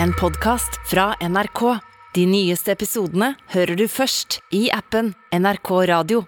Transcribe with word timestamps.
en 0.00 0.12
podkast 0.20 0.90
fra 0.90 1.14
NRK. 1.20 1.78
De 2.14 2.26
nyeste 2.26 2.72
episodene 2.72 3.32
hører 3.52 3.76
du 3.76 3.86
først 3.88 4.40
i 4.54 4.66
appen 4.72 5.12
NRK 5.32 5.70
Radio. 5.88 6.22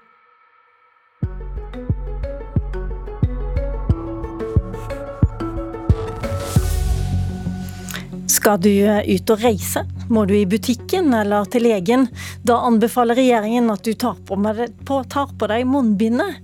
Skal 8.35 8.61
du 8.61 8.71
ut 8.75 9.31
og 9.33 9.41
reise? 9.41 9.85
Må 10.13 10.27
du 10.29 10.35
i 10.37 10.45
butikken 10.49 11.15
eller 11.17 11.49
til 11.49 11.65
legen? 11.65 12.09
Da 12.45 12.59
anbefaler 12.69 13.17
regjeringen 13.17 13.73
at 13.73 13.85
du 13.87 13.95
tar 13.97 14.19
på, 14.27 14.37
på, 14.85 15.01
tar 15.09 15.33
på 15.33 15.49
deg 15.49 15.65
munnbindet. 15.69 16.43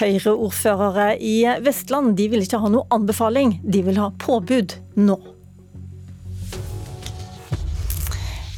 Høyre-ordførere 0.00 1.14
i 1.16 1.42
Vestland 1.64 2.16
de 2.20 2.28
vil 2.32 2.44
ikke 2.44 2.60
ha 2.60 2.72
noe 2.72 2.88
anbefaling, 2.92 3.58
de 3.64 3.84
vil 3.88 4.00
ha 4.00 4.12
påbud 4.20 4.76
nå. 5.00 5.20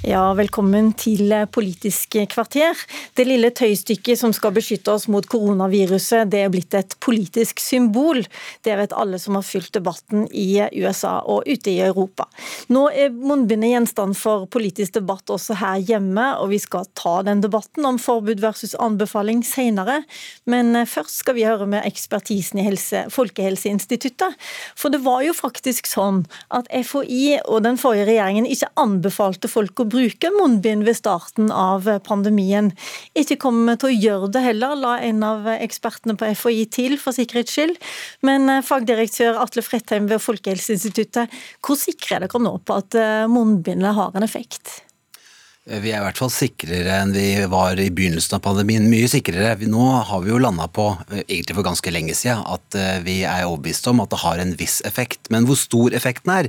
Ja, 0.02 0.32
velkommen 0.34 0.88
til 0.98 1.30
Politisk 1.54 2.16
kvarter. 2.32 2.74
Det 3.14 3.22
lille 3.22 3.52
tøystykket 3.54 4.18
som 4.18 4.32
skal 4.34 4.50
beskytte 4.56 4.90
oss 4.90 5.04
mot 5.06 5.22
koronaviruset, 5.30 6.26
det 6.26 6.40
er 6.42 6.48
blitt 6.50 6.74
et 6.74 6.96
politisk 6.98 7.62
symbol. 7.62 8.18
Det 8.66 8.74
vet 8.80 8.96
alle 8.98 9.20
som 9.22 9.38
har 9.38 9.46
fulgt 9.46 9.76
debatten 9.76 10.24
i 10.34 10.58
USA 10.82 11.20
og 11.22 11.46
ute 11.46 11.70
i 11.70 11.76
Europa. 11.86 12.26
Nå 12.74 12.88
er 12.90 13.14
munnbindet 13.14 13.70
gjenstand 13.76 14.18
for 14.18 14.48
politisk 14.50 14.96
debatt 14.96 15.30
også 15.30 15.60
her 15.60 15.78
hjemme, 15.92 16.26
og 16.42 16.50
vi 16.50 16.58
skal 16.64 16.90
ta 16.98 17.20
den 17.22 17.44
debatten 17.46 17.86
om 17.86 18.02
forbud 18.02 18.42
versus 18.42 18.74
anbefaling 18.82 19.44
senere. 19.46 20.00
Men 20.50 20.74
først 20.82 21.22
skal 21.22 21.38
vi 21.38 21.46
høre 21.46 21.70
med 21.76 21.86
ekspertisen 21.86 22.58
i 22.58 22.66
helse, 22.66 23.04
Folkehelseinstituttet. 23.14 24.34
For 24.74 24.90
det 24.90 25.04
var 25.06 25.22
jo 25.28 25.38
faktisk 25.44 25.86
sånn 25.86 26.24
at 26.50 26.66
FHI 26.90 27.38
og 27.46 27.62
den 27.70 27.78
forrige 27.78 28.10
regjeringen 28.10 28.50
ikke 28.50 28.74
anbefalte 28.82 29.54
folk 29.54 29.78
å 29.78 29.90
bruke 29.92 30.30
munnbind 30.34 30.86
ved 30.88 30.98
starten 30.98 31.52
av 31.54 31.88
pandemien. 32.06 32.72
Ikke 33.18 33.38
kommer 33.40 33.78
til 33.80 33.90
å 33.90 33.96
gjøre 33.96 34.30
det 34.34 34.44
heller, 34.46 34.76
la 34.78 34.94
en 35.04 35.22
av 35.26 35.48
ekspertene 35.54 36.16
på 36.18 36.30
FHI 36.38 36.64
til, 36.72 36.98
for 37.00 37.16
sikkerhets 37.16 37.56
skyld. 37.56 37.76
Men 38.26 38.48
eh, 38.50 38.64
fagdirektør 38.66 39.40
Atle 39.42 39.64
Fredheim 39.66 40.08
ved 40.10 40.22
Folkehelseinstituttet, 40.24 41.42
hvor 41.64 41.80
sikre 41.80 42.18
er 42.18 42.26
dere 42.26 42.42
nå 42.42 42.56
på 42.64 42.80
at 42.80 42.98
eh, 42.98 43.28
munnbindet 43.30 43.98
har 43.98 44.16
en 44.16 44.26
effekt? 44.26 44.80
Vi 45.62 45.92
er 45.92 46.00
i 46.00 46.02
hvert 46.02 46.18
fall 46.18 46.30
sikrere 46.34 46.96
enn 47.04 47.12
vi 47.14 47.36
var 47.46 47.78
i 47.78 47.84
begynnelsen 47.94 48.34
av 48.34 48.40
pandemien. 48.42 48.88
Mye 48.90 49.06
sikrere. 49.06 49.52
Nå 49.70 49.84
har 50.08 50.22
vi 50.24 50.32
jo 50.32 50.40
landa 50.42 50.64
på, 50.66 50.88
egentlig 51.20 51.54
for 51.54 51.66
ganske 51.68 51.92
lenge 51.94 52.16
siden, 52.18 52.40
at 52.50 52.74
eh, 52.74 52.96
vi 53.04 53.20
er 53.22 53.44
overbevist 53.46 53.86
om 53.86 54.00
at 54.02 54.10
det 54.10 54.18
har 54.24 54.42
en 54.42 54.56
viss 54.58 54.80
effekt. 54.88 55.30
Men 55.30 55.46
hvor 55.46 55.60
stor 55.60 55.94
effekten 55.94 56.32
er, 56.34 56.48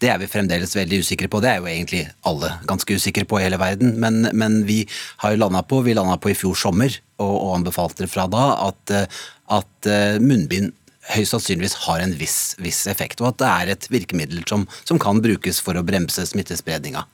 det 0.00 0.08
er 0.08 0.22
vi 0.22 0.30
fremdeles 0.32 0.72
veldig 0.78 1.02
usikre 1.04 1.28
på. 1.28 1.42
Det 1.44 1.50
er 1.50 1.60
jo 1.60 1.68
egentlig 1.68 2.06
alle 2.24 2.54
ganske 2.64 2.96
usikre 2.96 3.26
på 3.28 3.36
i 3.36 3.44
hele 3.44 3.58
verden. 3.60 3.98
Men, 4.00 4.30
men 4.32 4.62
vi 4.64 4.78
har 5.20 5.34
jo 5.34 5.42
landa 5.42 5.60
på, 5.60 5.82
vi 5.84 5.96
landa 5.98 6.16
på 6.16 6.32
i 6.32 6.38
fjor 6.38 6.56
sommer, 6.56 6.96
og, 7.20 7.34
og 7.34 7.50
anbefalte 7.58 8.08
fra 8.08 8.24
da, 8.32 8.46
at, 8.70 8.94
eh, 8.96 9.18
at 9.58 9.90
eh, 9.92 10.16
munnbind 10.24 10.72
høyst 11.12 11.36
sannsynligvis 11.36 11.82
har 11.84 12.00
en 12.00 12.16
viss, 12.16 12.54
viss, 12.64 12.86
effekt, 12.88 13.20
og 13.20 13.34
at 13.34 13.42
det 13.44 13.52
er 13.52 13.74
et 13.74 13.90
virkemiddel 13.92 14.40
som, 14.48 14.64
som 14.88 14.96
kan 14.96 15.20
brukes 15.20 15.60
for 15.60 15.76
å 15.76 15.84
bremse 15.84 16.24
smittespredninga 16.32 17.04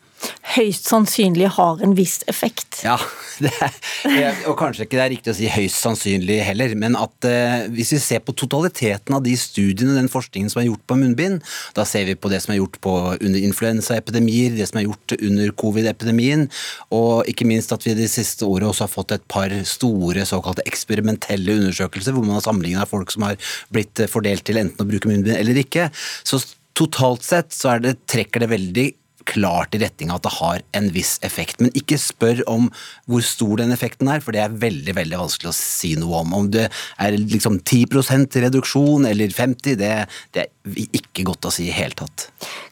høyst 0.54 0.88
sannsynlig 0.90 1.48
har 1.56 1.80
en 1.84 1.94
viss 1.96 2.20
effekt. 2.30 2.80
Ja, 2.84 2.96
er, 4.08 4.36
og 4.50 4.56
kanskje 4.60 4.86
ikke 4.86 4.98
det 4.98 5.04
er 5.04 5.12
riktig 5.14 5.32
å 5.32 5.36
si 5.38 5.48
høyst 5.50 5.80
sannsynlig 5.80 6.40
heller, 6.44 6.74
men 6.78 6.96
at 6.98 7.28
eh, 7.28 7.66
hvis 7.72 7.94
vi 7.94 8.00
ser 8.02 8.22
på 8.24 8.34
totaliteten 8.38 9.16
av 9.16 9.24
de 9.24 9.36
studiene, 9.38 9.96
den 9.96 10.10
forskningen 10.12 10.52
som 10.52 10.62
er 10.62 10.68
gjort 10.68 10.84
på 10.90 10.98
munnbind, 11.00 11.40
da 11.77 11.86
ser 11.88 12.08
vi 12.08 12.18
på 12.18 12.32
det 12.32 12.42
som 12.44 12.54
er 12.54 12.60
gjort 12.60 12.80
på 12.84 12.94
under 13.16 13.40
influensaepidemier, 13.40 14.56
det 14.58 14.68
som 14.70 14.80
er 14.80 14.88
gjort 14.88 15.16
under 15.18 15.54
covid-epidemien, 15.64 16.46
og 16.96 17.30
ikke 17.30 17.48
minst 17.48 17.74
at 17.77 17.86
vi 17.86 17.96
de 17.98 18.08
siste 18.10 18.46
årene 18.48 18.70
også 18.72 18.86
har 18.86 18.94
fått 18.94 19.16
et 19.16 19.27
par 19.30 19.55
store 19.68 20.27
såkalte 20.28 20.66
eksperimentelle 20.68 21.58
undersøkelser, 21.61 22.16
hvor 22.16 22.27
man 22.27 22.39
har 22.39 22.46
sammenligna 22.46 22.89
folk 22.90 23.12
som 23.14 23.28
har 23.28 23.52
blitt 23.72 24.02
fordelt 24.11 24.46
til 24.48 24.61
enten 24.61 24.84
å 24.84 24.89
bruke 24.89 25.11
munnbind 25.11 25.36
eller 25.39 25.62
ikke. 25.62 25.90
Så 26.27 26.42
totalt 26.77 27.24
sett 27.27 27.52
så 27.55 27.77
det, 27.83 27.98
trekker 28.08 28.45
det 28.45 28.50
veldig 28.50 28.86
klart 29.29 29.75
i 29.75 29.81
retning 29.83 30.11
av 30.11 30.20
at 30.20 30.27
det 30.27 30.35
har 30.36 30.63
en 30.79 30.89
viss 30.95 31.19
effekt. 31.27 31.61
Men 31.61 31.75
ikke 31.79 31.98
spør 32.01 32.42
om 32.51 32.69
hvor 33.11 33.25
stor 33.27 33.61
den 33.61 33.75
effekten 33.75 34.11
er, 34.13 34.23
for 34.25 34.36
det 34.36 34.42
er 34.45 34.57
veldig 34.63 34.95
veldig 34.97 35.20
vanskelig 35.20 35.51
å 35.51 35.57
si 35.57 35.95
noe 36.01 36.23
om. 36.23 36.35
Om 36.41 36.51
det 36.55 36.69
er 36.70 37.19
liksom 37.19 37.61
10% 37.61 38.41
reduksjon 38.47 39.08
eller 39.11 39.35
50 39.35 39.79
det, 39.81 39.92
det 40.35 40.47
er 40.47 40.97
ikke 40.97 41.25
godt 41.29 41.48
å 41.48 41.55
si 41.55 41.69
i 41.69 41.75
hele 41.75 41.97
tatt. 41.98 42.29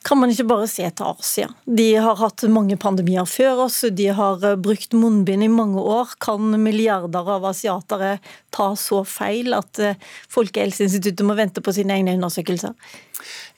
Kan 0.06 0.20
man 0.20 0.32
ikke 0.32 0.46
bare 0.48 0.68
se 0.70 0.86
til 0.88 1.10
Asia? 1.10 1.48
De 1.64 1.88
har 2.00 2.18
hatt 2.20 2.44
mange 2.52 2.78
pandemier 2.80 3.26
før 3.28 3.64
oss, 3.66 3.82
de 3.92 4.08
har 4.14 4.44
eh, 4.46 4.58
brukt 4.60 4.94
munnbind 4.96 5.44
i 5.44 5.50
mange 5.52 5.82
år. 5.82 6.14
Kan 6.22 6.54
milliarder 6.62 7.28
av 7.36 7.48
asiatere 7.50 8.16
ta 8.54 8.70
så 8.78 9.02
feil 9.08 9.56
at 9.56 9.82
eh, 9.82 9.98
Folkehelseinstituttet 10.32 11.26
må 11.26 11.36
vente 11.38 11.64
på 11.64 11.74
sine 11.76 11.98
egne 11.98 12.16
undersøkelser? 12.18 12.76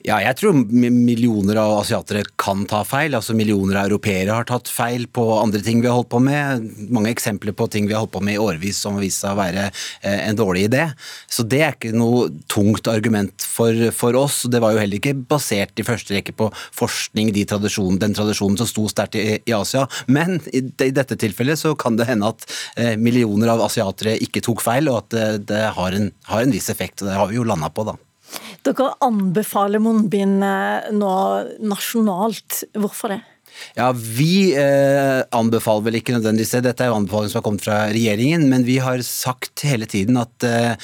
Ja, 0.01 0.15
jeg 0.23 0.33
tror 0.39 0.57
millioner 0.81 1.59
av 1.61 1.75
asiatere 1.83 2.23
kan 2.41 2.63
ta 2.69 2.81
feil. 2.87 3.13
altså 3.13 3.35
Millioner 3.37 3.77
av 3.77 3.89
europeere 3.89 4.33
har 4.33 4.47
tatt 4.49 4.69
feil 4.71 5.05
på 5.13 5.25
andre 5.37 5.61
ting 5.61 5.81
vi 5.83 5.89
har 5.89 5.99
holdt 5.99 6.09
på 6.09 6.21
med. 6.23 6.65
Mange 6.89 7.11
eksempler 7.13 7.53
på 7.53 7.67
ting 7.69 7.85
vi 7.85 7.93
har 7.93 8.01
holdt 8.01 8.15
på 8.15 8.23
med 8.25 8.39
i 8.39 8.41
årevis 8.41 8.79
som 8.81 8.97
har 8.97 9.05
vist 9.05 9.21
seg 9.21 9.35
å 9.35 9.39
være 9.39 9.67
eh, 9.69 10.19
en 10.25 10.39
dårlig 10.39 10.65
idé. 10.71 10.87
Så 11.29 11.45
det 11.45 11.61
er 11.61 11.77
ikke 11.77 11.93
noe 11.93 12.31
tungt 12.49 12.89
argument 12.89 13.45
for, 13.45 13.77
for 13.93 14.17
oss. 14.17 14.41
Det 14.49 14.63
var 14.63 14.73
jo 14.73 14.81
heller 14.81 14.97
ikke 14.97 15.15
basert 15.21 15.77
i 15.77 15.85
første 15.85 16.17
rekke 16.17 16.33
på 16.37 16.49
forskning, 16.57 17.33
de 17.37 17.45
tradisjonen, 17.53 18.01
den 18.01 18.17
tradisjonen 18.17 18.57
som 18.57 18.69
sto 18.69 18.87
sterkt 18.89 19.19
i, 19.21 19.27
i, 19.37 19.53
Asia. 19.53 19.85
Men 20.09 20.39
i, 20.49 20.65
i, 20.65 20.93
dette 20.95 21.19
tilfellet 21.19 21.61
så 21.61 21.75
kan 21.77 21.99
det 21.99 22.09
hende 22.09 22.33
at 22.33 22.47
eh, 22.73 22.95
millioner 22.97 23.53
av 23.53 23.67
asiatere 23.69 24.17
ikke 24.25 24.41
tok 24.49 24.65
feil, 24.65 24.89
og 24.89 25.03
at 25.03 25.13
det, 25.13 25.27
det 25.53 25.67
har, 25.77 25.97
en, 25.99 26.09
har 26.31 26.41
en 26.41 26.55
viss 26.57 26.73
effekt. 26.73 27.03
og 27.03 27.11
Det 27.11 27.19
har 27.21 27.29
vi 27.29 27.37
jo 27.37 27.45
landa 27.45 27.69
på, 27.69 27.85
da. 27.85 28.01
Dere 28.61 28.91
anbefaler 29.01 29.81
munnbind 29.81 30.43
nå 30.93 31.13
nasjonalt. 31.65 32.63
Hvorfor 32.77 33.15
det? 33.15 33.21
Ja, 33.77 33.91
Vi 33.93 34.53
eh, 34.57 35.21
anbefaler 35.35 35.87
vel 35.87 35.99
ikke 36.01 36.15
nødvendigvis 36.17 36.55
det. 36.57 36.65
Dette 36.67 36.85
er 36.85 36.91
jo 36.91 36.99
anbefalinger 36.99 37.33
som 37.33 37.41
har 37.41 37.47
kommet 37.47 37.65
fra 37.65 37.79
regjeringen. 37.93 38.47
Men 38.51 38.67
vi 38.67 38.79
har 38.83 39.03
sagt 39.05 39.65
hele 39.67 39.87
tiden 39.89 40.19
at, 40.21 40.47
eh, 40.47 40.75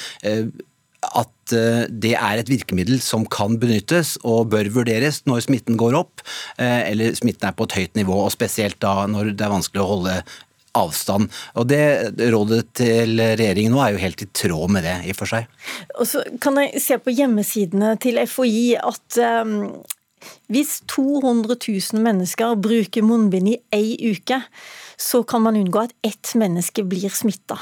at 1.08 1.54
eh, 1.56 1.84
det 1.88 2.14
er 2.16 2.40
et 2.40 2.50
virkemiddel 2.50 3.02
som 3.04 3.26
kan 3.30 3.58
benyttes 3.60 4.16
og 4.24 4.50
bør 4.54 4.70
vurderes 4.74 5.22
når 5.28 5.46
smitten 5.48 5.78
går 5.80 5.96
opp, 5.98 6.24
eh, 6.58 6.90
eller 6.90 7.16
smitten 7.18 7.50
er 7.50 7.56
på 7.56 7.68
et 7.68 7.78
høyt 7.80 7.98
nivå, 7.98 8.20
og 8.26 8.34
spesielt 8.34 8.80
da 8.84 9.06
når 9.10 9.34
det 9.34 9.46
er 9.46 9.56
vanskelig 9.56 9.84
å 9.84 9.90
holde 9.94 10.20
avstand. 10.78 11.28
Og 11.58 11.68
det 11.70 11.82
Rådet 12.32 12.62
til 12.78 13.18
regjeringen 13.18 13.74
nå 13.74 13.82
er 13.84 13.94
jo 13.94 14.02
helt 14.02 14.24
i 14.24 14.30
tråd 14.42 14.74
med 14.74 14.86
det, 14.86 14.96
i 15.06 15.14
og 15.14 15.20
for 15.20 15.30
seg. 15.30 15.48
Og 15.98 16.08
så 16.08 16.24
kan 16.42 16.58
jeg 16.62 16.82
se 16.82 16.98
på 17.02 17.14
hjemmesidene 17.14 17.94
til 18.02 18.20
FHI 18.24 18.66
at 18.80 19.20
um, 19.42 19.54
hvis 20.50 20.80
200 20.90 21.56
000 21.68 22.02
mennesker 22.02 22.58
bruker 22.62 23.04
munnbind 23.06 23.52
i 23.52 23.58
ei 23.74 24.12
uke, 24.12 24.40
så 24.98 25.22
kan 25.22 25.44
man 25.44 25.58
unngå 25.58 25.84
at 25.86 25.94
ett 26.02 26.32
menneske 26.38 26.82
blir 26.88 27.12
smitta. 27.14 27.58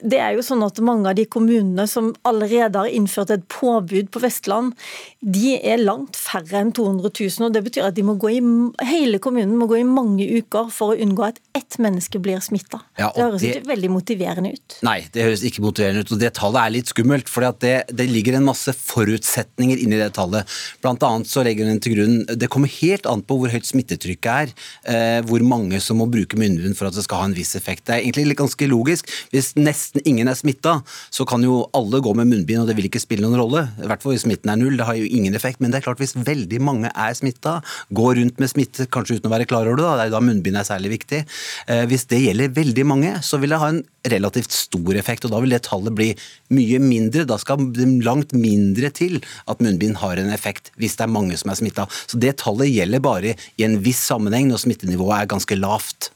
Det 0.00 0.20
er 0.20 0.36
jo 0.36 0.44
sånn 0.44 0.64
at 0.64 0.78
Mange 0.80 1.10
av 1.10 1.16
de 1.18 1.26
kommunene 1.28 1.84
som 1.90 2.10
allerede 2.26 2.80
har 2.80 2.88
innført 2.88 3.30
et 3.34 3.42
påbud 3.52 4.08
på 4.14 4.22
Vestland, 4.22 4.72
de 5.20 5.56
er 5.58 5.80
langt 5.82 6.16
færre 6.16 6.62
enn 6.62 6.72
200 6.74 7.10
000. 7.12 7.46
og 7.46 7.54
Det 7.54 7.62
betyr 7.66 7.88
at 7.90 7.96
de 7.98 8.04
må 8.06 8.16
gå 8.20 8.30
i, 8.32 8.40
hele 8.88 9.20
kommunen 9.22 9.58
må 9.60 9.68
gå 9.70 9.80
i 9.80 9.86
mange 9.86 10.24
uker 10.40 10.70
for 10.72 10.94
å 10.94 11.00
unngå 11.04 11.26
at 11.28 11.40
ett 11.56 11.76
menneske 11.82 12.20
blir 12.22 12.40
smitta. 12.42 12.80
Ja, 12.98 13.10
det 13.14 13.26
høres 13.26 13.44
det, 13.44 13.52
ikke 13.52 13.70
veldig 13.70 13.90
motiverende 13.92 14.54
ut. 14.56 14.78
Nei, 14.86 14.96
det 15.12 15.26
høres 15.26 15.44
ikke 15.46 15.64
motiverende 15.64 16.04
ut. 16.04 16.14
og 16.14 16.22
Det 16.22 16.32
tallet 16.38 16.62
er 16.62 16.74
litt 16.78 16.92
skummelt. 16.92 17.30
For 17.30 17.46
det, 17.60 17.74
det, 17.92 18.08
ligger 18.10 18.38
en 18.38 18.48
masse 18.48 18.72
forutsetninger 18.76 19.84
inni 19.84 20.00
det 20.00 20.10
tallet. 20.16 20.48
Blant 20.82 21.04
annet 21.06 21.30
så 21.30 21.44
legger 21.46 21.68
den 21.68 21.82
til 21.82 21.96
grunn 21.98 22.16
Det 22.28 22.48
kommer 22.50 22.72
helt 22.80 23.06
an 23.10 23.22
på 23.26 23.36
hvor 23.40 23.52
høyt 23.52 23.68
smittetrykket 23.68 24.30
er. 24.32 24.54
Eh, 24.88 25.20
hvor 25.28 25.44
mange 25.46 25.82
som 25.84 26.00
må 26.00 26.08
bruke 26.10 26.40
munnbind 26.40 26.78
for 26.78 26.88
at 26.88 26.96
det 26.96 27.04
skal 27.06 27.24
ha 27.24 27.30
en 27.30 27.36
viss 27.36 27.54
effekt. 27.58 27.86
Det 27.86 27.98
er 27.98 28.06
egentlig 28.06 28.38
ganske 28.40 28.70
logisk. 28.70 29.10
Hvis 29.34 29.52
nesten 29.90 30.06
ingen 30.06 30.28
er 30.28 30.38
smitta, 30.38 30.80
så 31.10 31.26
kan 31.26 31.42
jo 31.42 31.64
alle 31.74 32.00
gå 32.00 32.14
med 32.14 32.28
munnbind, 32.30 32.62
og 32.62 32.68
det 32.68 32.76
vil 32.78 32.86
ikke 32.88 33.02
spille 33.02 33.26
noen 33.26 33.40
rolle. 33.40 33.66
I 33.82 33.88
hvert 33.90 34.02
fall 34.02 34.14
hvis 34.14 34.24
smitten 34.24 34.50
er 34.50 34.58
null. 34.60 34.76
Det 34.78 34.86
har 34.86 34.96
jo 34.96 35.06
ingen 35.06 35.34
effekt. 35.34 35.60
Men 35.60 35.70
det 35.70 35.80
er 35.80 35.86
klart 35.88 36.00
hvis 36.00 36.14
veldig 36.14 36.60
mange 36.62 36.90
er 36.90 37.14
smitta, 37.14 37.60
går 37.90 38.20
rundt 38.20 38.40
med 38.40 38.50
smitte 38.50 38.86
kanskje 38.90 39.18
uten 39.18 39.30
å 39.30 39.34
være 39.34 39.48
klar 39.50 39.66
over 39.66 39.80
det, 39.80 39.86
da, 39.86 39.96
det 39.96 40.04
er 40.04 40.10
jo 40.10 40.16
da 40.16 40.22
munnbind 40.24 40.60
er 40.60 40.68
særlig 40.68 40.92
viktig. 40.94 41.24
Eh, 41.66 41.84
hvis 41.90 42.06
det 42.10 42.22
gjelder 42.22 42.54
veldig 42.56 42.86
mange, 42.86 43.14
så 43.26 43.40
vil 43.40 43.54
det 43.54 43.60
ha 43.62 43.72
en 43.72 43.82
relativt 44.10 44.54
stor 44.54 44.96
effekt, 44.96 45.26
og 45.26 45.34
da 45.34 45.42
vil 45.42 45.54
det 45.54 45.62
tallet 45.66 45.96
bli 45.96 46.10
mye 46.54 46.80
mindre. 46.82 47.26
Da 47.28 47.38
skal 47.40 47.70
det 47.74 47.88
langt 48.06 48.34
mindre 48.36 48.92
til 48.94 49.20
at 49.50 49.62
munnbind 49.64 50.00
har 50.00 50.20
en 50.20 50.32
effekt 50.34 50.72
hvis 50.80 50.96
det 50.98 51.06
er 51.06 51.14
mange 51.18 51.38
som 51.40 51.52
er 51.52 51.60
smitta. 51.60 51.88
Så 52.06 52.20
det 52.20 52.38
tallet 52.44 52.70
gjelder 52.70 53.04
bare 53.04 53.36
i 53.58 53.66
en 53.66 53.80
viss 53.84 54.02
sammenheng 54.06 54.50
når 54.50 54.64
smittenivået 54.64 55.18
er 55.18 55.32
ganske 55.34 55.58
lavt. 55.58 56.12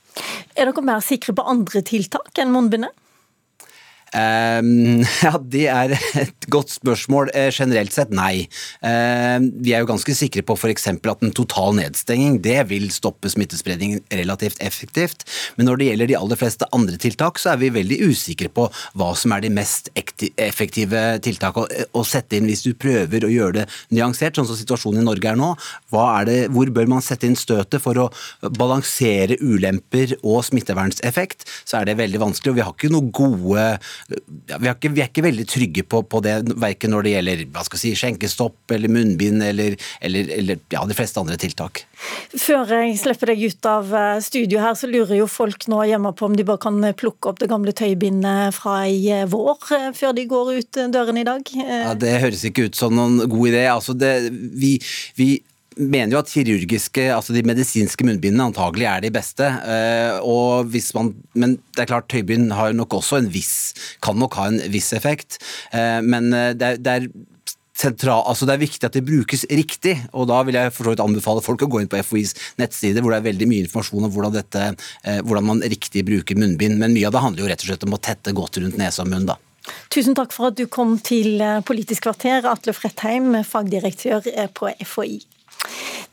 Er 0.55 0.69
dere 0.69 0.85
mer 0.87 1.03
sikre 1.03 1.35
på 1.35 1.43
andre 1.51 1.83
tiltak 1.83 2.39
enn 2.39 2.53
munnbindet? 2.55 2.95
Um, 4.15 5.03
ja, 5.27 5.33
Det 5.43 5.65
er 5.67 5.95
et 6.21 6.47
godt 6.53 6.71
spørsmål. 6.71 7.33
Uh, 7.35 7.51
generelt 7.51 7.95
sett 7.95 8.13
nei. 8.15 8.47
Um, 8.79 9.51
vi 9.65 9.75
er 9.75 9.83
jo 9.83 9.91
ganske 9.91 10.15
sikre 10.15 10.45
på 10.47 10.55
f.eks. 10.55 10.87
at 10.95 11.25
en 11.25 11.35
total 11.35 11.75
nedstenging 11.81 12.39
det 12.45 12.61
vil 12.71 12.87
stoppe 12.95 13.31
smittespredningen 13.33 14.05
relativt 14.15 14.63
effektivt. 14.63 15.27
Men 15.59 15.69
når 15.69 15.81
det 15.81 15.89
gjelder 15.91 16.13
de 16.13 16.19
aller 16.21 16.41
fleste 16.41 16.69
andre 16.77 16.99
tiltak, 17.01 17.41
så 17.43 17.55
er 17.55 17.63
vi 17.65 17.73
veldig 17.75 18.01
usikre 18.07 18.51
på 18.55 18.69
hva 18.95 19.11
som 19.19 19.35
er 19.35 19.45
de 19.45 19.53
mest 19.55 19.91
effektive 19.97 21.03
tiltak 21.25 21.59
å, 21.59 22.05
sette 22.05 22.37
inn 22.37 22.47
hvis 22.47 22.63
du 22.67 22.75
prøver 22.77 23.25
å 23.25 23.33
gjøre 23.33 23.57
det 23.57 23.65
nyansert, 23.97 24.37
sånn 24.37 24.47
som 24.47 24.59
situasjonen 24.59 25.01
i 25.01 25.07
Norge 25.07 25.31
er 25.31 25.39
nå. 25.41 25.55
Er 26.05 26.27
det, 26.29 26.39
hvor 26.55 26.69
bør 26.75 26.91
man 26.91 27.03
sette 27.03 27.27
inn 27.27 27.39
støtet 27.39 27.83
for 27.83 27.99
å 27.99 28.07
balansere 28.59 29.39
ulemper 29.41 30.15
og 30.21 30.45
smittevernseffekt? 30.47 31.47
Så 31.65 31.81
er 31.81 31.89
det 31.89 31.97
veldig 31.99 32.21
vanskelig, 32.21 32.53
og 32.53 32.59
vi 32.59 32.67
har 32.67 32.77
ikke 32.77 32.93
noe 32.93 33.11
gode 33.15 33.65
vi, 34.09 34.69
er 34.69 34.75
ikke, 34.75 34.91
vi, 34.93 35.03
er 35.03 35.09
ikke, 35.09 35.25
veldig 35.25 35.47
trygge 35.49 35.85
på, 35.89 36.03
på 36.11 36.21
det, 36.25 36.35
verken 36.61 36.93
når 36.95 37.07
det 37.07 37.15
gjelder 37.15 37.45
hva 37.55 37.65
skal 37.67 37.81
si, 37.81 37.93
skjenkestopp 37.99 38.75
eller 38.77 38.93
munnbind 38.93 39.45
eller, 39.45 39.79
eller, 40.05 40.31
eller 40.37 40.61
ja, 40.75 40.85
de 40.89 40.97
fleste 40.97 41.23
andre 41.23 41.39
tiltak. 41.41 41.85
Før 42.37 42.75
jeg 42.77 42.99
slipper 43.01 43.33
deg 43.33 43.47
ut 43.49 43.71
av 43.71 43.95
eh, 43.97 44.19
studio 44.25 44.61
her, 44.61 44.77
så 44.79 44.91
lurer 44.91 45.17
jo 45.23 45.31
folk 45.31 45.69
nå 45.73 45.81
hjemme 45.89 46.13
på 46.17 46.29
om 46.29 46.37
de 46.37 46.47
bare 46.47 46.63
kan 46.67 46.79
plukke 46.99 47.33
opp 47.33 47.41
det 47.41 47.51
gamle 47.53 47.73
tøybindet 47.77 48.55
fra 48.57 48.83
i 48.91 49.01
eh, 49.15 49.25
vår 49.31 49.73
eh, 49.79 49.89
før 49.97 50.15
de 50.17 50.29
går 50.31 50.53
ut 50.59 50.83
døren 50.93 51.21
i 51.21 51.27
dag? 51.27 51.55
Ja, 51.65 51.97
Det 51.99 52.19
høres 52.27 52.45
ikke 52.45 52.69
ut 52.69 52.79
som 52.79 52.97
noen 52.97 53.23
god 53.25 53.51
idé. 53.51 53.67
Altså 53.73 53.97
det, 53.97 54.15
vi, 54.31 54.77
vi 55.19 55.33
mener 55.77 56.15
jo 56.15 56.23
at 56.23 56.31
kirurgiske, 56.31 57.09
altså 57.15 57.35
de 57.35 57.45
medisinske 57.47 58.07
munnbindene 58.07 58.49
antagelig 58.51 58.89
er 58.91 59.05
de 59.05 59.13
beste. 59.15 59.51
og 60.23 60.71
hvis 60.71 60.93
man, 60.95 61.15
Men 61.35 61.59
det 61.75 61.83
er 61.83 61.93
klart 61.93 62.09
tøybind 62.09 62.53
har 62.53 62.73
nok 62.73 62.95
også 62.95 63.19
en 63.19 63.31
viss, 63.33 63.75
kan 64.03 64.17
nok 64.17 64.35
ha 64.35 64.49
en 64.49 64.61
viss 64.71 64.93
effekt. 64.93 65.39
men 65.73 66.31
det 66.31 66.63
er, 66.63 66.77
det 66.77 66.93
er 66.93 67.09
Sentral, 67.75 68.23
altså 68.31 68.47
det 68.47 68.55
er 68.55 68.63
viktig 68.63 68.87
at 68.87 68.95
det 68.95 69.03
brukes 69.03 69.43
riktig, 69.51 69.97
og 70.15 70.29
da 70.31 70.39
vil 70.47 70.55
jeg 70.55 70.71
for 70.77 70.95
anbefale 71.03 71.43
folk 71.43 71.65
å 71.67 71.69
gå 71.73 71.81
inn 71.83 71.91
på 71.91 71.99
FHIs 72.07 72.37
nettside, 72.61 73.03
hvor 73.03 73.11
det 73.11 73.19
er 73.19 73.27
veldig 73.27 73.49
mye 73.51 73.65
informasjon 73.65 74.07
om 74.07 74.13
hvordan, 74.15 74.37
dette, 74.37 74.69
eh, 75.03 75.19
hvordan 75.27 75.49
man 75.49 75.65
riktig 75.73 76.05
bruker 76.07 76.39
munnbind. 76.39 76.79
Men 76.79 76.95
mye 76.95 77.09
av 77.11 77.17
det 77.17 77.25
handler 77.25 77.43
jo 77.43 77.51
rett 77.51 77.67
og 77.67 77.73
slett 77.73 77.87
om 77.89 77.99
å 77.99 78.01
tette 78.11 78.37
godt 78.37 78.61
rundt 78.63 78.79
nese 78.79 79.03
og 79.03 79.11
munn, 79.11 79.27
da. 79.27 79.41
Tusen 79.91 80.15
takk 80.15 80.31
for 80.37 80.53
at 80.53 80.59
du 80.61 80.69
kom 80.71 81.01
til 81.03 81.43
eh, 81.43 81.59
Politisk 81.67 82.07
kvarter, 82.07 82.47
Atle 82.47 82.77
Fredheim, 82.77 83.41
fagdirektør 83.43 84.31
eh, 84.31 84.51
på 84.55 84.71
FHI. 84.79 85.25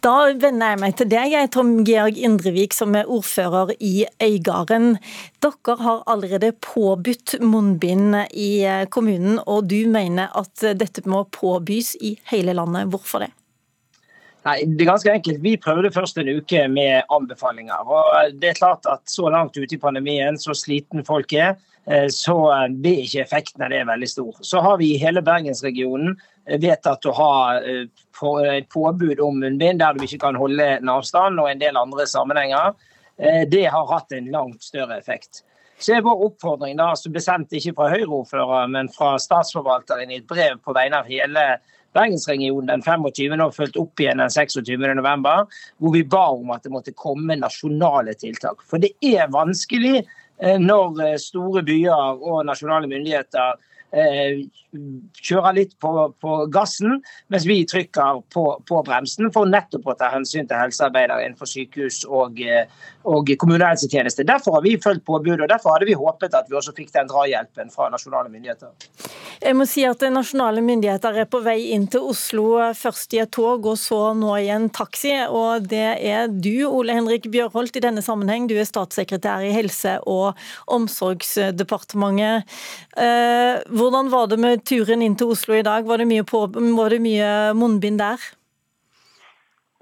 Da 0.01 0.31
vender 0.33 0.74
jeg 0.74 0.81
meg 0.81 0.95
til 0.98 1.09
deg, 1.12 1.36
Tom 1.53 1.74
Georg 1.86 2.18
Indrevik, 2.18 2.74
som 2.74 2.95
er 2.98 3.09
ordfører 3.12 3.75
i 3.77 4.06
Øygarden. 4.24 4.95
Dere 5.44 5.75
har 5.81 6.01
allerede 6.09 6.53
påbudt 6.57 7.36
munnbind 7.42 8.18
i 8.33 8.65
kommunen, 8.89 9.38
og 9.45 9.69
du 9.69 9.83
mener 9.92 10.33
at 10.38 10.65
dette 10.80 11.06
må 11.09 11.25
påbys 11.30 11.94
i 12.01 12.15
hele 12.31 12.57
landet. 12.57 12.89
Hvorfor 12.89 13.27
det? 13.27 13.33
Nei, 14.42 14.56
det 14.66 14.82
er 14.82 14.90
ganske 14.90 15.12
enkelt. 15.14 15.42
Vi 15.44 15.58
prøvde 15.62 15.92
først 15.94 16.18
en 16.18 16.30
uke 16.34 16.64
med 16.68 17.04
anbefalinger. 17.14 17.82
og 17.86 18.40
det 18.42 18.50
er 18.50 18.58
klart 18.58 18.88
at 18.90 19.02
Så 19.06 19.30
langt 19.30 19.58
ute 19.58 19.76
i 19.76 19.78
pandemien, 19.78 20.38
så 20.38 20.54
sliten 20.54 21.06
folk 21.06 21.34
er, 21.34 21.56
eh, 21.88 22.08
så 22.08 22.68
blir 22.82 23.06
ikke 23.06 23.22
effekten 23.22 23.62
av 23.62 23.70
det 23.70 23.86
veldig 23.86 24.10
stor. 24.10 24.34
Så 24.42 24.62
har 24.62 24.78
vi 24.78 24.94
i 24.94 24.98
hele 24.98 25.22
bergensregionen 25.22 26.18
vedtatt 26.48 27.06
å 27.06 27.14
ha 27.14 27.60
eh, 27.60 27.86
et 28.56 28.70
påbud 28.70 29.20
om 29.20 29.40
munnbind 29.40 29.80
der 29.80 29.94
du 29.94 30.04
ikke 30.06 30.26
kan 30.26 30.36
holde 30.36 30.64
en 30.64 30.90
avstand, 30.90 31.40
og 31.40 31.50
en 31.50 31.60
del 31.60 31.78
andre 31.78 32.08
sammenhenger. 32.08 32.74
Eh, 33.18 33.46
det 33.48 33.66
har 33.70 33.88
hatt 33.88 34.12
en 34.12 34.32
langt 34.32 34.64
større 34.64 34.98
effekt. 34.98 35.44
Så 35.82 35.96
er 35.96 36.02
vår 36.06 36.26
oppfordring, 36.28 36.78
da, 36.78 36.94
som 36.96 37.14
ble 37.14 37.22
sendt 37.22 37.54
ikke 37.58 37.74
fra 37.78 37.90
Høyre-ordfører, 37.90 38.68
men 38.70 38.90
fra 38.94 39.16
statsforvalteren 39.22 40.12
i 40.12 40.20
et 40.20 40.28
brev 40.30 40.60
på 40.62 40.74
vegne 40.78 41.00
av 41.02 41.10
hele 41.10 41.46
Bergensregionen 41.98 42.70
den 42.72 42.84
25. 42.86 43.36
og 43.44 43.56
fulgt 43.56 43.80
opp 43.82 44.02
igjen 44.02 44.22
den 44.24 44.32
26. 44.32 44.78
november, 44.98 45.48
hvor 45.78 45.96
vi 45.96 46.04
ba 46.08 46.28
om 46.36 46.54
at 46.56 46.64
det 46.64 46.74
måtte 46.74 46.96
komme 46.96 47.40
nasjonale 47.40 48.16
tiltak. 48.20 48.64
For 48.64 48.82
det 48.82 48.94
er 49.04 49.32
vanskelig 49.34 50.00
eh, 50.00 50.58
når 50.62 51.18
store 51.22 51.66
byer 51.68 52.22
og 52.22 52.46
nasjonale 52.48 52.90
myndigheter 52.92 53.60
Eh, 53.92 54.46
kjører 55.20 55.56
litt 55.58 55.74
på, 55.84 55.92
på, 56.24 56.36
gassen, 56.48 57.02
mens 57.28 57.44
vi 57.44 57.58
trykker 57.68 58.22
på, 58.32 58.46
på, 58.68 58.78
bremsen 58.88 59.28
for 59.36 59.50
nettopp 59.50 59.90
å 59.92 59.96
ta 60.00 60.08
hensyn 60.14 60.48
til 60.48 60.56
helsearbeidere 60.56 61.26
innenfor 61.26 61.50
sykehus 61.50 62.06
og, 62.08 62.40
eh, 62.40 62.72
og 63.04 63.34
kommunehelsetjeneste. 63.42 64.24
Derfor 64.28 64.56
har 64.58 64.64
vi 64.64 64.78
fulgt 64.80 65.04
påbudet, 65.08 65.44
og 65.44 65.52
derfor 65.52 65.76
hadde 65.76 65.90
vi 65.90 65.98
håpet 66.00 66.38
at 66.40 66.48
vi 66.48 66.56
også 66.56 66.76
fikk 66.78 66.94
den 66.96 67.12
drahjelpen 67.12 67.74
fra 67.74 67.90
nasjonale 67.92 68.32
myndigheter. 68.32 68.72
Jeg 69.42 69.58
må 69.58 69.66
si 69.66 69.84
at 69.88 70.04
Nasjonale 70.12 70.62
myndigheter 70.62 71.16
er 71.24 71.28
på 71.30 71.40
vei 71.42 71.72
inn 71.74 71.88
til 71.90 72.04
Oslo, 72.12 72.46
først 72.78 73.16
i 73.16 73.22
et 73.24 73.32
tog 73.34 73.66
og 73.66 73.78
så 73.80 74.12
nå 74.18 74.36
i 74.38 74.52
en 74.54 74.68
taxi. 74.70 75.16
og 75.28 75.68
Det 75.72 75.88
er 75.98 76.30
du, 76.30 76.68
Ole 76.70 76.94
Henrik 76.94 77.26
Bjørholt, 77.32 77.76
i 77.76 77.84
denne 77.84 78.04
sammenheng. 78.06 78.48
Du 78.48 78.54
er 78.56 78.70
statssekretær 78.70 79.44
i 79.48 79.52
Helse- 79.56 79.98
og 80.06 80.38
omsorgsdepartementet. 80.72 82.46
Eh, 82.96 83.64
hvordan 83.81 84.12
var 84.13 84.30
det 84.31 84.38
med 84.42 84.63
turen 84.68 85.01
inn 85.01 85.18
til 85.18 85.33
Oslo 85.33 85.57
i 85.57 85.66
dag? 85.66 85.88
Var 85.88 86.01
det 86.01 86.07
mye, 86.10 86.28
på, 86.28 86.45
var 86.78 86.94
det 86.94 87.01
mye 87.04 87.33
munnbind 87.57 88.01
der? 88.01 88.31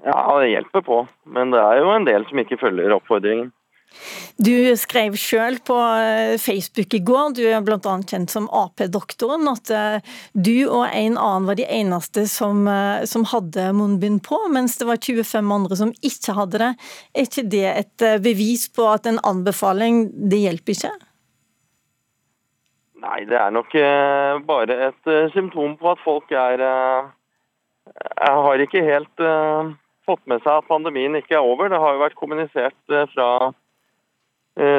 Ja, 0.05 0.39
det 0.39 0.51
hjelper 0.53 0.83
på. 0.85 1.05
Men 1.27 1.51
det 1.51 1.61
er 1.61 1.81
jo 1.81 1.93
en 1.93 2.07
del 2.07 2.27
som 2.29 2.39
ikke 2.39 2.59
følger 2.61 2.95
oppfordringen. 2.95 3.51
Du 4.37 4.53
skrev 4.77 5.15
sjøl 5.19 5.57
på 5.65 5.75
eh, 5.75 6.35
Facebook 6.39 6.93
i 6.93 7.01
går, 7.03 7.33
du 7.35 7.41
er 7.49 7.63
bl.a. 7.65 7.95
kjent 8.07 8.31
som 8.31 8.45
Ap-doktoren, 8.55 9.49
at 9.49 9.71
eh, 9.73 10.13
du 10.37 10.69
og 10.69 10.85
en 10.85 11.17
annen 11.17 11.49
var 11.49 11.57
de 11.59 11.65
eneste 11.65 12.27
som, 12.29 12.61
eh, 12.69 13.01
som, 13.09 13.25
hadde 13.33 13.65
munnbind 13.75 14.21
på, 14.29 14.39
mens 14.53 14.77
det 14.79 14.87
var 14.87 15.01
25 15.01 15.51
andre 15.57 15.79
som 15.81 15.91
ikke 16.05 16.37
hadde 16.37 16.61
det. 16.61 16.71
Er 17.11 17.27
ikke 17.27 17.47
det 17.51 17.65
et 17.73 18.07
bevis 18.23 18.69
på 18.71 18.87
at 18.93 19.09
en 19.09 19.19
anbefaling, 19.27 20.05
det 20.31 20.45
hjelper 20.45 20.77
ikke? 20.77 20.95
Nei, 22.99 23.23
det 23.29 23.37
er 23.39 23.53
nok 23.55 23.71
uh, 23.79 24.39
bare 24.43 24.75
et 24.89 25.07
uh, 25.07 25.29
symptom 25.31 25.77
på 25.79 25.91
at 25.93 26.01
folk 26.03 26.31
er 26.35 26.63
uh, 26.63 27.07
har 28.19 28.63
ikke 28.63 28.83
helt 28.83 29.23
fått 30.05 30.21
med 30.29 30.43
seg 30.43 30.59
at 30.59 30.67
pandemien 30.67 31.15
ikke 31.17 31.37
er 31.37 31.45
over. 31.45 31.71
Det 31.71 31.79
har 31.79 31.95
jo 31.95 32.03
vært 32.03 32.17
kommunisert 32.19 32.95
fra 33.13 33.27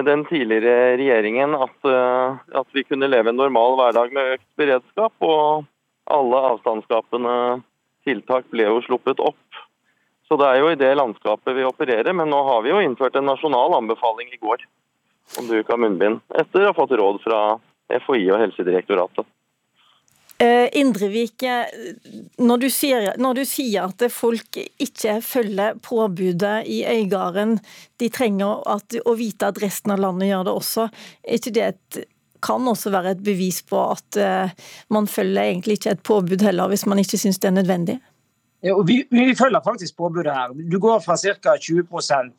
den 0.06 0.22
tidligere 0.28 0.99
regjeringen 1.00 1.55
at, 1.56 1.88
at, 1.88 2.69
vi 2.76 2.84
kunne 2.84 3.08
leve 3.08 3.32
en 3.32 3.38
normal 3.38 3.75
hverdag 3.78 4.14
med 4.14 4.34
økt 4.37 4.46
beredskap. 4.61 5.14
Og 5.25 5.64
alle 6.11 6.43
avstandsskapende 6.52 7.34
tiltak 8.06 8.46
ble 8.52 8.69
jo 8.69 8.82
sluppet 8.87 9.22
opp. 9.25 9.61
Så 10.28 10.38
det 10.38 10.50
er 10.50 10.61
jo 10.61 10.70
i 10.70 10.78
det 10.78 10.93
landskapet 11.00 11.56
vi 11.56 11.67
opererer. 11.67 12.12
Men 12.14 12.31
nå 12.31 12.44
har 12.46 12.62
vi 12.67 12.75
jo 12.75 12.82
innført 12.84 13.19
en 13.19 13.31
nasjonal 13.31 13.74
anbefaling 13.81 14.31
i 14.31 14.39
går 14.43 14.67
om 15.41 15.50
bruk 15.50 15.70
av 15.70 15.82
munnbind, 15.82 16.22
etter 16.39 16.65
å 16.65 16.70
ha 16.70 16.77
fått 16.77 16.94
råd 16.98 17.20
fra 17.24 17.41
FHI 18.06 18.31
og 18.31 18.41
Helsedirektoratet. 18.44 19.29
Indrevike, 20.41 20.73
Indrevik, 20.81 21.43
når 22.39 23.19
når 23.20 23.35
du 23.37 23.44
sier 23.44 23.82
at 23.85 24.05
folk 24.13 24.56
ikke 24.56 25.19
følger 25.20 25.77
påbudet 25.85 26.65
i 26.65 26.81
Øygarden, 26.89 27.59
de 28.01 28.09
trenger 28.09 28.63
at, 28.65 28.97
å 29.05 29.15
vite 29.19 29.51
at 29.51 29.61
resten 29.61 29.93
av 29.93 30.01
landet 30.01 30.31
gjør 30.31 30.47
det 30.49 30.55
også, 30.63 30.89
er 31.25 31.37
ikke 31.37 31.53
det 31.53 31.67
et, 31.67 32.01
kan 32.41 32.69
også 32.73 32.91
være 32.91 33.11
et 33.11 33.25
bevis 33.25 33.61
på 33.69 33.82
at 33.93 34.17
uh, 34.17 34.49
man 34.89 35.06
følger 35.06 35.43
egentlig 35.43 35.77
ikke 35.77 35.91
et 35.91 36.03
påbud 36.09 36.41
heller, 36.41 36.73
hvis 36.73 36.87
man 36.89 36.99
ikke 36.99 37.20
syns 37.20 37.39
det 37.39 37.51
er 37.51 37.59
nødvendig? 37.59 37.99
Ja, 38.65 38.75
vi, 38.87 39.06
vi, 39.11 39.35
følger 39.37 39.61
faktisk 39.65 39.97
påbudet 39.97 40.32
her. 40.32 40.53
Du 40.53 40.79
går 40.79 41.01
fra 41.01 41.17
ca. 41.17 41.56
20 41.56 41.85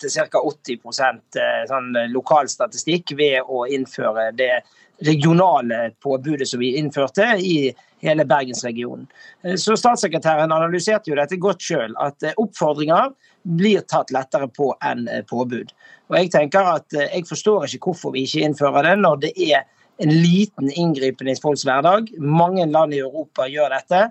til 0.01 0.11
ca. 0.13 0.41
80% 0.41 1.37
eh, 1.41 1.63
sånn 1.65 1.95
lokal 2.13 2.49
statistikk 2.49 3.15
ved 3.17 3.41
å 3.49 3.63
innføre 3.65 4.27
det 4.37 4.59
regionale 5.01 5.91
påbudet 6.03 6.47
som 6.47 6.59
vi 6.59 6.75
innførte 6.77 7.21
i 7.39 7.73
hele 8.01 8.25
bergensregionen. 8.25 9.07
Eh, 9.43 9.55
så 9.55 9.77
Statssekretæren 9.77 10.51
analyserte 10.51 11.11
jo 11.11 11.17
dette 11.17 11.39
godt 11.41 11.61
sjøl, 11.65 11.95
at 12.01 12.23
eh, 12.23 12.37
oppfordringer 12.41 13.11
blir 13.57 13.81
tatt 13.89 14.13
lettere 14.13 14.49
på 14.53 14.71
enn 14.85 15.07
eh, 15.09 15.23
påbud. 15.29 15.73
Og 16.11 16.17
Jeg 16.19 16.31
tenker 16.33 16.73
at 16.75 16.97
jeg 16.97 17.27
forstår 17.29 17.69
ikke 17.69 17.91
hvorfor 17.91 18.15
vi 18.15 18.25
ikke 18.27 18.45
innfører 18.45 18.89
det, 18.89 18.97
når 19.01 19.21
det 19.25 19.31
er 19.37 19.63
en 20.01 20.11
liten 20.11 20.71
inngripen 20.73 21.29
i 21.29 21.37
folks 21.39 21.63
hverdag. 21.67 22.09
Mange 22.17 22.65
land 22.67 22.93
i 22.93 23.03
Europa 23.03 23.45
gjør 23.47 23.77
dette. 23.77 24.09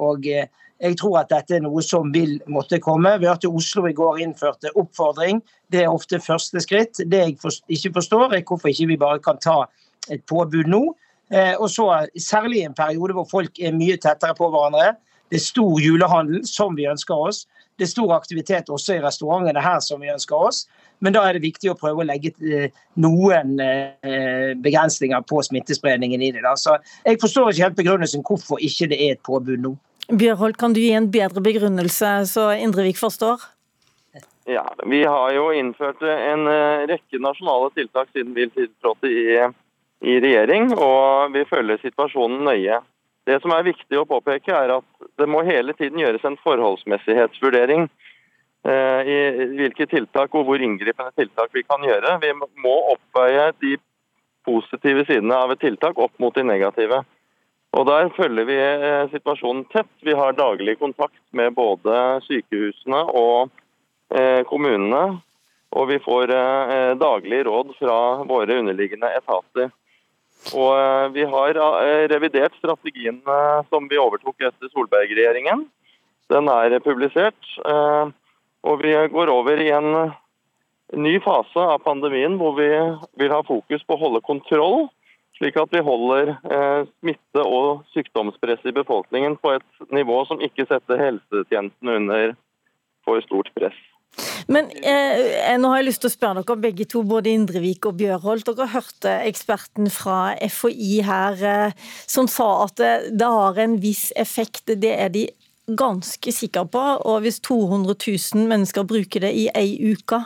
og 0.00 0.24
jeg 0.80 0.98
tror 1.00 1.18
at 1.20 1.30
dette 1.32 1.56
er 1.56 1.64
noe 1.64 1.82
som 1.82 2.12
vil 2.14 2.36
måtte 2.46 2.78
komme. 2.82 3.16
Vi 3.18 3.26
hørte 3.26 3.50
Oslo 3.50 3.86
i 3.88 3.94
går 3.96 4.20
innførte 4.22 4.70
oppfordring. 4.78 5.40
Det 5.72 5.82
er 5.82 5.90
ofte 5.90 6.20
første 6.22 6.62
skritt. 6.62 7.00
Det 7.02 7.18
jeg 7.18 7.34
ikke 7.34 7.92
forstår, 7.96 8.34
er 8.34 8.46
hvorfor 8.46 8.70
ikke 8.70 8.92
vi 8.92 9.00
bare 9.00 9.18
kan 9.22 9.40
ta 9.42 9.64
et 10.10 10.22
påbud 10.30 10.70
nå. 10.70 10.84
Eh, 11.34 11.54
og 11.58 11.68
så 11.70 12.06
Særlig 12.16 12.62
i 12.62 12.66
en 12.68 12.74
periode 12.74 13.12
hvor 13.12 13.26
folk 13.30 13.58
er 13.60 13.74
mye 13.74 13.98
tettere 13.98 14.36
på 14.38 14.48
hverandre. 14.48 14.94
Det 15.28 15.36
er 15.36 15.44
stor 15.44 15.80
julehandel, 15.82 16.46
som 16.46 16.76
vi 16.76 16.86
ønsker 16.88 17.14
oss. 17.14 17.46
Det 17.78 17.84
er 17.84 17.90
stor 17.90 18.14
aktivitet 18.14 18.70
også 18.70 18.96
i 18.96 19.02
restaurantene 19.02 19.60
her 19.60 19.80
som 19.84 20.00
vi 20.00 20.12
ønsker 20.12 20.36
oss. 20.36 20.66
Men 21.00 21.14
da 21.14 21.26
er 21.26 21.36
det 21.36 21.44
viktig 21.44 21.70
å 21.70 21.76
prøve 21.78 22.02
å 22.02 22.06
legge 22.06 22.32
eh, 22.42 22.70
noen 22.98 23.58
eh, 23.62 24.54
begrensninger 24.62 25.26
på 25.26 25.42
smittespredningen 25.42 26.22
i 26.22 26.32
det. 26.38 26.46
Så 26.56 26.78
jeg 27.04 27.20
forstår 27.20 27.50
ikke 27.50 27.66
helt 27.66 27.82
begrunnelsen 27.82 28.24
hvorfor 28.26 28.62
ikke 28.62 28.88
det 28.94 29.02
er 29.02 29.18
et 29.18 29.26
påbud 29.26 29.58
nå. 29.66 29.74
Bjørholt, 30.08 30.56
kan 30.56 30.72
du 30.72 30.80
gi 30.80 30.94
en 30.96 31.10
bedre 31.12 31.42
begrunnelse 31.44 32.10
så 32.30 32.48
Indrevik 32.56 32.96
forstår? 32.96 33.42
Ja, 34.48 34.64
Vi 34.86 35.02
har 35.04 35.32
jo 35.36 35.50
innført 35.52 36.00
en 36.02 36.46
eh, 36.48 36.86
rekke 36.88 37.20
nasjonale 37.20 37.68
tiltak 37.76 38.08
siden 38.14 38.32
vi 38.32 38.46
tiltrådte 38.48 39.10
i, 39.12 39.24
i 40.08 40.14
regjering, 40.24 40.72
og 40.72 41.34
vi 41.34 41.44
følger 41.50 41.82
situasjonen 41.82 42.46
nøye. 42.48 42.78
Det 43.28 43.36
som 43.42 43.52
er 43.52 43.66
viktig 43.66 44.00
å 44.00 44.06
påpeke, 44.08 44.54
er 44.56 44.72
at 44.78 45.10
det 45.20 45.28
må 45.28 45.42
hele 45.44 45.74
tiden 45.76 46.00
gjøres 46.00 46.24
en 46.24 46.38
forholdsmessighetsvurdering 46.40 47.84
eh, 48.64 49.12
i 49.12 49.18
hvilke 49.60 49.84
tiltak 49.92 50.32
og 50.32 50.48
hvor 50.48 50.64
inngripende 50.64 51.12
tiltak 51.20 51.52
vi 51.52 51.66
kan 51.68 51.84
gjøre. 51.84 52.16
Vi 52.24 52.32
må 52.64 52.74
oppveie 52.94 53.50
de 53.60 53.76
positive 54.48 55.04
sidene 55.04 55.36
av 55.36 55.52
et 55.52 55.60
tiltak 55.60 56.00
opp 56.00 56.16
mot 56.16 56.32
de 56.32 56.48
negative. 56.48 57.04
Og 57.76 57.86
Der 57.86 58.08
følger 58.16 58.46
vi 58.48 58.56
eh, 58.58 59.10
situasjonen 59.12 59.66
tett. 59.72 59.90
Vi 60.02 60.14
har 60.16 60.32
daglig 60.32 60.78
kontakt 60.78 61.20
med 61.36 61.54
både 61.54 62.20
sykehusene 62.24 63.02
og 63.12 63.50
eh, 64.14 64.44
kommunene. 64.48 65.20
Og 65.76 65.90
vi 65.90 65.98
får 66.00 66.30
daglig 66.96 67.42
råd 67.44 67.74
fra 67.76 67.98
våre 68.24 68.54
underliggende 68.56 69.10
etater. 69.18 69.68
Og 70.54 70.70
eh, 70.78 71.08
Vi 71.16 71.24
har 71.28 71.58
eh, 71.58 72.06
revidert 72.12 72.54
strategien 72.58 73.20
eh, 73.26 73.58
som 73.68 73.88
vi 73.90 74.00
overtok 74.00 74.40
etter 74.40 74.70
Solberg-regjeringen. 74.72 75.66
Den 76.28 76.48
er 76.52 76.76
publisert. 76.84 77.40
Og 77.64 78.82
vi 78.82 78.90
går 78.92 79.30
over 79.32 79.60
i 79.64 79.70
en 79.72 80.10
ny 80.92 81.14
fase 81.24 81.62
av 81.72 81.80
pandemien 81.86 82.34
hvor 82.36 82.52
vi 82.58 82.68
vil 83.16 83.32
ha 83.32 83.38
fokus 83.48 83.80
på 83.88 83.96
å 83.96 84.00
holde 84.02 84.20
kontroll, 84.26 84.90
slik 85.38 85.58
at 85.60 85.70
vi 85.72 85.82
holder 85.86 86.34
smitte 86.98 87.44
og 87.46 87.84
sykdomspress 87.94 88.66
i 88.66 88.74
befolkningen 88.74 89.38
på 89.38 89.54
et 89.56 89.92
nivå 89.94 90.20
som 90.26 90.42
ikke 90.42 90.66
setter 90.66 90.98
helsetjenesten 91.00 91.94
under 91.94 92.34
for 93.06 93.22
stort 93.24 93.50
press. 93.56 93.78
Men 94.48 94.70
eh, 94.80 95.56
nå 95.60 95.70
har 95.70 95.82
jeg 95.82 95.88
lyst 95.90 96.02
til 96.02 96.10
å 96.10 96.14
spørre 96.14 96.42
dere 96.42 96.62
begge 96.62 96.86
to, 96.88 97.02
både 97.06 97.32
Indrevik 97.34 97.86
og 97.88 97.98
Bjørholt. 98.00 98.48
Dere 98.48 98.70
hørte 98.72 99.12
eksperten 99.28 99.90
fra 99.92 100.32
FHI 100.40 101.02
her 101.06 101.44
eh, 101.44 101.90
som 102.08 102.30
sa 102.30 102.48
at 102.64 102.78
det, 102.80 102.94
det 103.20 103.28
har 103.28 103.60
en 103.62 103.76
viss 103.82 104.08
effekt. 104.16 104.64
Det 104.72 104.94
er 104.94 105.12
de 105.14 105.28
ganske 105.68 106.32
sikre 106.32 106.64
på. 106.72 106.84
Og 107.10 107.20
hvis 107.26 107.42
200 107.44 107.92
000 107.92 108.48
mennesker 108.48 108.88
bruker 108.88 109.26
det 109.26 109.34
i 109.36 109.46
ei 109.52 109.92
uke, 109.92 110.22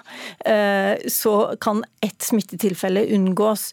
eh, 0.47 0.95
så 1.11 1.37
kan 1.61 1.83
ett 2.04 2.23
smittetilfelle 2.23 3.09
unngås. 3.19 3.73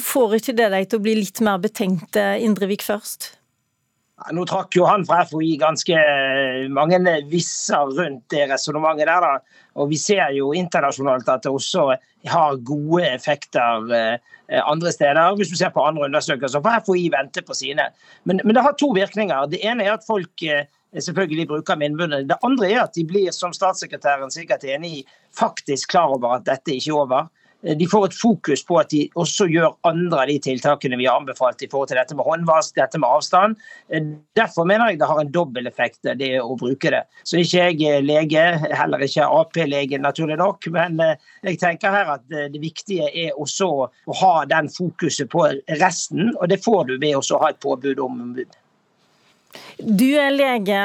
Får 0.00 0.38
ikke 0.38 0.56
det 0.56 0.70
deg 0.72 0.88
til 0.88 1.00
å 1.00 1.04
bli 1.04 1.14
litt 1.20 1.40
mer 1.44 1.60
betenkt, 1.60 2.16
eh, 2.16 2.40
Indrevik 2.40 2.84
først? 2.86 3.34
Nå 4.32 4.44
trakk 4.46 4.76
jo 4.76 4.86
han 4.86 5.02
fra 5.04 5.24
FHI 5.26 5.56
ganske 5.60 5.96
eh, 5.98 6.68
mange 6.72 7.00
visser 7.28 7.90
rundt 7.98 8.22
det 8.32 8.46
resonnementet 8.48 9.10
der. 9.10 9.20
da. 9.20 9.64
Og 9.82 9.90
vi 9.90 9.98
ser 10.00 10.30
jo 10.36 10.52
internasjonalt 10.56 11.28
at 11.28 11.42
det 11.44 11.52
også 11.52 11.88
har 12.30 12.62
gode 12.64 13.02
effekter 13.10 13.92
eh, 13.92 14.62
andre 14.62 14.92
steder. 14.94 15.36
Hvis 15.36 15.50
du 15.50 15.58
ser 15.58 15.74
på 15.74 15.84
andre 15.84 16.06
undersøkelser, 16.08 16.62
for 16.62 16.86
FHI 16.86 17.10
venter 17.12 17.44
på 17.44 17.56
sine. 17.58 17.90
Men, 18.24 18.40
men, 18.44 18.54
det 18.54 18.64
har 18.64 18.78
to 18.78 18.92
virkninger. 18.96 19.50
Det 19.52 19.60
ene 19.60 19.84
er 19.84 19.98
at 19.98 20.08
folk 20.08 20.46
selvfølgelig 20.92 21.48
bruker 21.48 21.76
munnbundet. 21.76 22.30
Det 22.30 22.40
andre 22.46 22.70
er 22.70 22.82
at 22.86 22.96
de 22.96 23.04
blir, 23.04 23.32
som 23.32 23.52
statssekretæren 23.52 24.32
sikkert 24.32 24.64
er 24.64 24.78
enig 24.78 24.98
i, 25.02 25.06
faktisk 25.36 25.90
klar 25.92 26.14
over 26.16 26.38
at 26.38 26.48
dette 26.48 26.78
ikke 26.78 26.92
er 26.94 27.00
over. 27.04 27.30
Eh, 27.62 27.76
de 27.76 27.86
får 27.86 28.06
et 28.06 28.16
fokus 28.16 28.64
på 28.66 28.78
at 28.80 28.90
de 28.90 29.04
også 29.18 29.46
gjør 29.50 29.76
andre 29.88 30.24
av 30.24 30.30
de 30.30 30.38
tiltakene 30.42 30.98
vi 31.00 31.06
har 31.08 31.20
anbefalt 31.20 31.62
i 31.62 31.68
forhold 31.70 31.92
til 31.92 32.00
dette 32.00 32.16
med 32.18 32.26
håndvask, 32.26 32.74
dette 32.78 33.00
med 33.00 33.08
avstand. 33.08 33.58
Eh, 33.92 34.08
derfor 34.38 34.66
mener 34.68 34.92
jeg 34.92 35.02
det 35.02 35.10
har 35.10 35.20
en 35.22 35.32
dobbel 35.34 35.70
effekt, 35.70 36.00
eh, 36.06 36.18
det 36.18 36.32
å 36.42 36.56
bruke 36.58 36.92
det. 36.94 37.04
Så 37.24 37.40
ikke 37.42 37.68
jeg 37.70 38.06
lege, 38.06 38.44
heller 38.72 39.06
ikke 39.06 39.28
Ap-lege, 39.28 40.00
naturlig 40.00 40.38
nok. 40.40 40.66
Men 40.74 40.98
jeg 41.42 41.58
tenker 41.60 41.94
her 41.94 42.16
at 42.16 42.26
det 42.28 42.60
viktige 42.60 43.08
er 43.08 43.38
også 43.40 43.68
å 43.86 44.18
ha 44.22 44.32
den 44.48 44.68
fokuset 44.72 45.30
på 45.32 45.46
resten, 45.80 46.32
og 46.40 46.48
det 46.50 46.62
får 46.64 46.88
du 46.88 46.98
ved 46.98 47.16
å 47.18 47.40
ha 47.42 47.52
et 47.52 47.60
påbud 47.62 48.02
om 48.02 48.20
ombud. 48.22 48.61
Du 49.78 50.06
er 50.16 50.32
lege, 50.32 50.82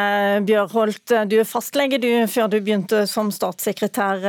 Bjørholt. 0.47 1.13
Du 1.29 1.35
er 1.39 1.47
fastlege 1.47 1.99
du, 2.03 2.09
før 2.27 2.49
du 2.51 2.57
begynte 2.59 3.05
som 3.07 3.31
statssekretær. 3.31 4.23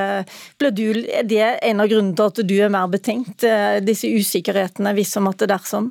Ble 0.61 0.73
du, 0.75 0.85
er 1.11 1.27
det 1.27 1.47
en 1.67 1.83
av 1.83 1.91
grunnene 1.91 2.15
til 2.19 2.31
at 2.31 2.43
du 2.47 2.59
er 2.63 2.73
mer 2.73 2.91
betenkt, 2.93 3.47
disse 3.83 4.11
usikkerhetene 4.11 4.95
hvis 4.99 5.15
som 5.17 5.27
at 5.31 5.43
det 5.43 5.51
dersom? 5.51 5.91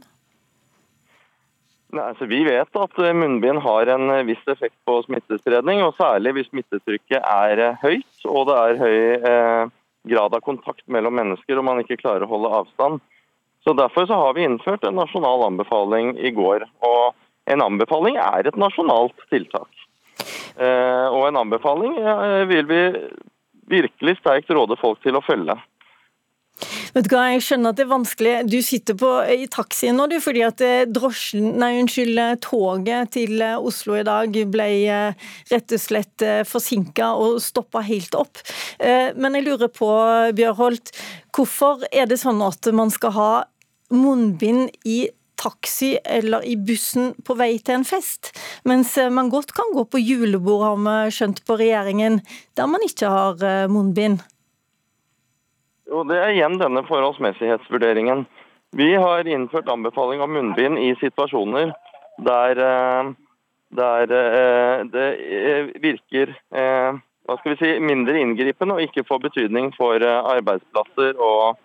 Nei, 1.95 2.03
altså 2.03 2.27
vi 2.27 2.41
vet 2.43 2.79
at 2.81 2.97
munnbind 3.15 3.61
har 3.63 3.89
en 3.93 4.11
viss 4.27 4.41
effekt 4.51 4.75
på 4.85 4.99
smittespredning, 5.05 5.79
og 5.85 5.95
særlig 5.95 6.33
hvis 6.35 6.49
smittetrykket 6.51 7.23
er 7.23 7.77
høyt 7.79 8.27
og 8.27 8.49
det 8.49 8.57
er 8.59 8.81
høy 8.81 8.97
eh, 9.31 9.69
grad 10.11 10.35
av 10.35 10.43
kontakt 10.43 10.83
mellom 10.91 11.15
mennesker 11.15 11.59
og 11.59 11.67
man 11.67 11.79
ikke 11.83 11.99
klarer 12.01 12.25
å 12.25 12.31
holde 12.31 12.51
avstand. 12.59 12.99
Så 13.63 13.73
Derfor 13.75 14.07
så 14.07 14.19
har 14.19 14.35
vi 14.35 14.45
innført 14.47 14.83
en 14.87 14.99
nasjonal 14.99 15.47
anbefaling 15.47 16.15
i 16.19 16.31
går. 16.35 16.67
og 16.87 17.15
en 17.47 17.63
anbefaling 17.63 18.19
er 18.21 18.49
et 18.49 18.59
nasjonalt 18.59 19.27
tiltak. 19.31 19.71
Eh, 20.57 21.07
og 21.13 21.27
en 21.27 21.41
anbefaling 21.43 21.97
eh, 22.01 22.43
vil 22.49 22.67
vi 22.69 22.83
virkelig 23.69 24.17
sterkt 24.21 24.53
råde 24.55 24.77
folk 24.81 25.01
til 25.05 25.17
å 25.17 25.25
følge. 25.25 25.57
Vet 26.95 27.05
du 27.05 27.11
hva, 27.13 27.27
Jeg 27.29 27.43
skjønner 27.45 27.73
at 27.73 27.77
det 27.77 27.83
er 27.83 27.91
vanskelig. 27.91 28.31
Du 28.49 28.57
sitter 28.65 28.95
på, 28.97 29.09
i 29.29 29.45
taxien 29.53 29.93
nå, 29.99 30.07
du, 30.09 30.15
fordi 30.23 30.41
at 30.47 30.63
eh, 30.65 30.87
drosjen, 30.89 31.51
nei, 31.61 31.75
unnskyld, 31.83 32.21
toget 32.41 33.13
til 33.13 33.43
Oslo 33.43 33.99
i 33.99 34.05
dag 34.07 34.39
ble 34.49 34.69
rett 35.51 35.75
og 35.77 35.83
slett 35.83 36.25
forsinka 36.49 37.11
og 37.21 37.37
stoppa 37.43 37.83
helt 37.85 38.17
opp. 38.17 38.41
Men 38.79 39.37
jeg 39.37 39.45
lurer 39.45 39.69
på, 39.71 39.91
Bjørholt, 40.37 40.91
hvorfor 41.35 41.85
er 41.91 42.09
det 42.09 42.17
sånn 42.23 42.41
at 42.45 42.71
man 42.73 42.89
skal 42.93 43.13
ha 43.15 43.31
munnbind 43.93 44.73
i 44.87 45.05
taxi 45.37 45.97
eller 46.05 46.45
i 46.45 46.55
bussen 46.57 47.13
på 47.25 47.35
vei 47.37 47.57
til 47.59 47.79
en 47.79 47.85
fest. 47.87 48.31
Mens 48.67 48.95
eh, 48.97 49.11
man 49.13 49.29
godt 49.33 49.53
kan 49.55 49.71
gå 49.75 49.85
på 49.85 50.01
julebord, 50.01 50.65
har 50.65 50.79
vi 50.85 51.13
skjønt 51.15 51.43
på 51.47 51.59
regjeringen, 51.59 52.19
der 52.57 52.71
man 52.71 52.83
ikke 52.85 53.11
har 53.13 53.45
eh, 53.45 53.69
munnbind. 53.71 54.23
Jo, 55.87 56.03
Det 56.03 56.17
er 56.19 56.33
igjen 56.35 56.57
denne 56.59 56.83
forholdsmessighetsvurderingen. 56.87 58.25
Vi 58.75 58.89
har 58.99 59.27
innført 59.31 59.69
anbefaling 59.71 60.21
om 60.21 60.33
munnbind 60.35 60.81
i 60.81 60.91
situasjoner 60.99 61.71
der, 62.25 62.59
eh, 62.59 63.13
der 63.77 64.11
det 64.91 65.07
virker 65.83 66.35
hva 66.49 67.35
skal 67.35 67.51
vi 67.51 67.57
si, 67.59 67.71
mindre 67.83 68.15
inngripende 68.15 68.77
og 68.77 68.85
ikke 68.85 69.03
får 69.07 69.25
betydning 69.25 69.73
for 69.75 69.99
arbeidsplasser 69.99 71.19
og 71.19 71.57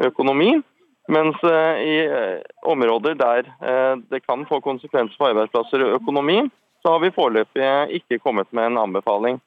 økonomi. 0.00 0.54
Mens 1.10 1.42
eh, 1.42 1.82
i 1.82 1.94
eh, 2.06 2.40
områder 2.62 3.16
der 3.18 3.48
eh, 3.60 3.94
det 4.10 4.22
kan 4.22 4.44
få 4.46 4.60
konsekvenser 4.62 5.18
for 5.18 5.32
arbeidsplasser 5.32 5.82
og 5.82 5.96
økonomi, 5.98 6.44
så 6.82 6.94
har 6.94 7.02
vi 7.02 7.14
foreløpig 7.14 7.70
ikke 7.98 8.20
kommet 8.22 8.50
med 8.54 8.70
en 8.70 8.78
anbefaling. 8.84 9.40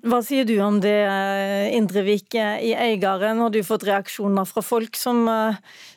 Hva 0.00 0.22
sier 0.24 0.46
du 0.48 0.54
om 0.64 0.78
det, 0.80 0.96
Indrevik 1.76 2.32
i 2.32 2.72
Øygarden? 2.72 3.42
Har 3.44 3.52
du 3.52 3.60
fått 3.62 3.84
reaksjoner 3.84 4.48
fra 4.48 4.62
folk 4.64 4.96
som, 4.96 5.28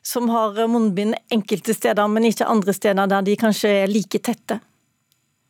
som 0.03 0.27
har 0.27 0.59
munnbind 0.67 1.15
enkelte 1.31 1.71
steder, 1.73 2.11
men 2.11 2.27
ikke 2.27 2.49
andre 2.51 2.75
steder 2.75 3.07
der 3.07 3.23
de 3.23 3.37
kanskje 3.39 3.71
er 3.85 3.93
like 3.93 4.19
tette? 4.19 4.59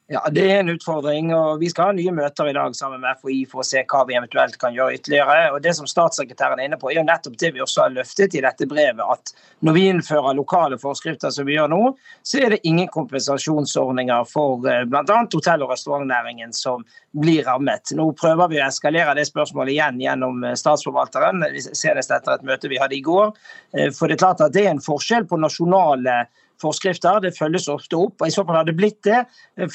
Ja, 0.08 0.28
Det 0.32 0.52
er 0.52 0.60
en 0.60 0.70
utfordring. 0.70 1.34
og 1.34 1.60
Vi 1.60 1.70
skal 1.70 1.86
ha 1.86 1.92
nye 1.96 2.12
møter 2.12 2.50
i 2.50 2.54
dag 2.54 2.76
sammen 2.76 3.00
med 3.02 3.16
FHI 3.22 3.46
for 3.48 3.62
å 3.62 3.66
se 3.66 3.86
hva 3.88 4.02
vi 4.08 4.18
eventuelt 4.18 4.58
kan 4.60 4.76
gjøre 4.76 4.98
ytterligere. 4.98 5.54
Og 5.54 5.62
Det 5.62 5.76
som 5.76 5.88
statssekretæren 5.88 6.60
er 6.60 6.66
inne 6.68 6.78
på, 6.78 6.92
er 6.92 7.00
jo 7.00 7.06
nettopp 7.08 7.38
det 7.40 7.54
vi 7.54 7.62
også 7.64 7.84
har 7.84 7.96
løftet 7.96 8.36
i 8.36 8.42
dette 8.42 8.68
brevet. 8.68 9.00
At 9.00 9.32
når 9.64 9.74
vi 9.74 9.88
innfører 9.88 10.36
lokale 10.36 10.78
forskrifter 10.78 11.32
som 11.32 11.46
vi 11.46 11.56
gjør 11.56 11.70
nå, 11.72 11.96
så 12.22 12.44
er 12.44 12.50
det 12.50 12.60
ingen 12.68 12.88
kompensasjonsordninger 12.88 14.28
for 14.28 14.68
eh, 14.68 14.84
bl.a. 14.84 15.04
hotell- 15.34 15.64
og 15.64 15.72
restaurantnæringen 15.72 16.52
som 16.52 16.84
blir 17.16 17.46
rammet. 17.46 17.96
Nå 17.96 18.12
prøver 18.12 18.50
vi 18.50 18.60
å 18.60 18.68
eskalere 18.68 19.16
det 19.16 19.28
spørsmålet 19.32 19.72
igjen 19.72 20.02
gjennom 20.04 20.44
eh, 20.44 20.60
statsforvalteren, 20.60 21.48
senest 21.72 22.12
etter 22.12 22.36
et 22.36 22.44
møte 22.44 22.68
vi 22.68 22.78
hadde 22.82 23.00
i 23.00 23.02
går. 23.02 23.32
Eh, 23.72 23.90
for 23.96 24.08
det 24.08 24.20
er 24.20 24.26
klart 24.28 24.42
at 24.44 24.52
det 24.52 24.68
er 24.68 24.76
en 24.76 24.84
forskjell 24.84 25.30
på 25.32 25.40
nasjonale 25.40 26.26
forskrifter. 26.64 27.22
Det 27.24 27.36
følges 27.38 27.70
ofte 27.72 28.00
opp. 28.00 28.16
og 28.22 28.28
I 28.28 28.34
så 28.34 28.46
fall 28.48 28.62
har 28.62 28.68
det 28.68 28.78
blitt 28.80 29.02
det. 29.06 29.22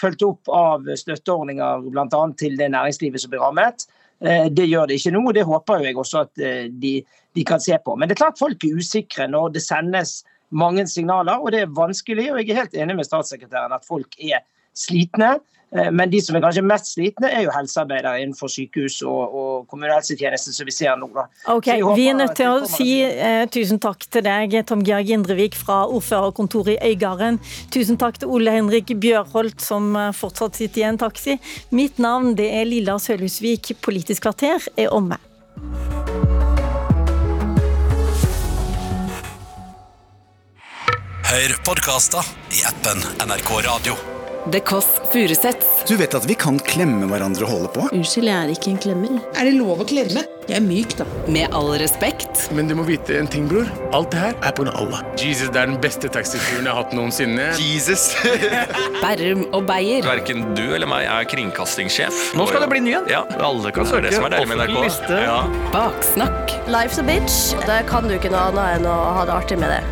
Fulgt 0.00 0.25
opp 0.26 0.50
av 0.52 0.88
støtteordninger 0.99 1.87
bl.a. 1.92 2.25
til 2.40 2.59
det 2.59 2.73
næringslivet 2.75 3.23
som 3.23 3.33
blir 3.33 3.45
rammet. 3.45 3.87
Eh, 4.21 4.49
det 4.50 4.66
gjør 4.66 4.88
det 4.88 4.99
ikke 4.99 5.14
nå, 5.14 5.23
og 5.30 5.37
det 5.37 5.47
håper 5.47 5.85
jeg 5.87 5.99
også 5.99 6.25
at 6.25 6.42
eh, 6.42 6.66
de, 6.71 6.99
de, 7.37 7.45
kan 7.47 7.62
se 7.62 7.78
på. 7.85 7.95
Men 7.95 8.09
det 8.09 8.16
er 8.16 8.25
klart 8.25 8.40
folk 8.40 8.64
er 8.66 8.80
usikre 8.80 9.28
når 9.30 9.54
det 9.54 9.62
sendes 9.62 10.23
mange 10.50 10.87
signaler, 10.90 11.38
og 11.38 11.52
det 11.54 11.62
er 11.62 11.75
vanskelig. 11.76 12.30
og 12.33 12.40
Jeg 12.40 12.50
er 12.50 12.62
helt 12.64 12.78
enig 12.83 12.99
med 12.99 13.07
statssekretæren 13.07 13.76
at 13.76 13.87
folk 13.87 14.16
er 14.18 14.42
slitne. 14.79 15.37
Eh, 15.77 15.91
men 15.93 16.11
de 16.11 16.21
som 16.25 16.37
er 16.37 16.41
kanskje 16.41 16.65
mest 16.65 16.93
slitne, 16.95 17.29
er 17.29 17.45
jo 17.45 17.53
helsearbeidere 17.53 18.23
innenfor 18.23 18.49
sykehus 18.53 19.03
og, 19.05 19.35
og 19.37 19.67
kommunehelsetjeneste, 19.69 20.55
som 20.57 20.69
vi 20.69 20.75
ser 20.75 20.97
nå. 20.97 21.11
Da. 21.13 21.27
Ok, 21.53 21.69
Vi 21.97 22.09
er 22.09 22.17
nødt 22.17 22.37
til 22.39 22.49
å 22.55 22.65
si 22.69 23.03
eh, 23.05 23.45
tusen 23.53 23.81
takk 23.83 24.07
til 24.09 24.25
deg, 24.25 24.57
Tom 24.69 24.85
Georg 24.87 25.13
Indrevik 25.13 25.59
fra 25.59 25.83
ordførerkontoret 25.93 26.79
i 26.79 26.93
Øygarden. 26.95 27.41
Tusen 27.75 28.01
takk 28.01 28.23
til 28.23 28.33
Ole 28.33 28.57
Henrik 28.57 28.95
Bjørholt, 28.97 29.61
som 29.65 29.93
eh, 29.97 30.11
fortsatt 30.17 30.57
sitter 30.57 30.87
i 30.87 30.89
en 30.89 31.01
taxi. 31.01 31.37
Mitt 31.77 32.01
navn 32.01 32.33
det 32.39 32.49
er 32.63 32.69
Lilla 32.69 32.97
Sølhusvik. 33.03 33.75
Politisk 33.85 34.25
kvarter 34.25 34.71
er 34.77 34.93
omme. 34.95 35.21
Hør 41.29 41.59
podkaster 41.61 42.25
i 42.57 42.65
appen 42.65 43.05
NRK 43.29 43.59
Radio. 43.69 44.18
The 44.52 44.61
Kåss 44.61 44.87
Furuseths. 45.12 45.85
Du 45.88 45.97
vet 45.97 46.14
at 46.17 46.25
vi 46.25 46.33
kan 46.35 46.57
klemme 46.64 47.05
hverandre 47.11 47.45
og 47.45 47.50
holde 47.52 47.71
på? 47.75 47.83
Unnskyld, 47.93 48.31
jeg 48.31 48.37
er 48.47 48.52
ikke 48.55 48.71
en 48.73 48.81
klemmer. 48.81 49.19
Er 49.37 49.45
det 49.45 49.59
lov 49.59 49.83
å 49.85 49.87
klemme? 49.88 50.23
Jeg 50.49 50.62
er 50.62 50.64
myk, 50.64 50.95
da. 50.97 51.05
Med 51.28 51.52
all 51.52 51.75
respekt. 51.76 52.47
Men 52.57 52.71
du 52.71 52.73
må 52.78 52.87
vite 52.88 53.19
en 53.21 53.26
ting, 53.28 53.45
bror. 53.50 53.69
Alt 53.93 54.14
det 54.14 54.23
her 54.23 54.38
er 54.49 54.55
pga. 54.57 54.73
Allah. 54.81 55.02
Jesus, 55.21 55.50
det 55.52 55.61
er 55.61 55.69
den 55.69 55.76
beste 55.83 56.09
taxituren 56.09 56.64
jeg 56.64 56.73
har 56.73 56.78
hatt 56.81 56.95
noensinne. 56.97 57.50
Jesus! 57.61 58.07
Berrum 59.02 59.45
og 59.52 59.67
Beyer. 59.69 60.09
Verken 60.09 60.47
du 60.57 60.64
eller 60.71 60.88
meg 60.88 61.05
er 61.05 61.28
kringkastingssjef. 61.28 62.33
Nå 62.38 62.49
skal 62.49 62.64
det 62.64 62.71
bli 62.73 62.81
ny 62.87 62.97
en. 62.97 63.12
Ja, 63.12 63.26
alle 63.45 63.75
kan 63.76 63.90
søke. 63.90 64.07
Det 64.09 64.17
som 64.17 64.25
er 64.31 64.38
deilig 64.38 64.49
med 64.55 64.64
NRK. 64.64 65.12
Ja. 65.21 65.37
Baksnakk. 65.76 66.57
Life's 66.73 66.97
a 66.97 67.05
bitch. 67.05 67.52
Da 67.69 67.83
kan 67.93 68.09
du 68.09 68.17
ikke 68.17 68.33
noe 68.33 68.49
annet 68.49 68.78
enn 68.81 68.88
å 68.88 68.99
ha 69.19 69.28
det 69.28 69.37
artig 69.37 69.61
med 69.61 69.76
det. 69.76 69.85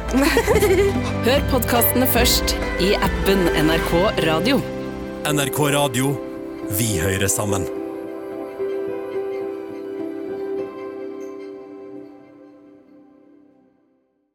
Hør 1.29 1.49
podkastene 1.53 2.09
først 2.17 2.57
i 2.81 2.95
appen 2.97 3.45
NRK 3.61 3.93
Radio. 4.25 4.63
NRK 5.29 5.67
Radio. 5.77 6.15
Vi 6.81 6.95
hører 7.05 7.29
sammen. 7.29 7.69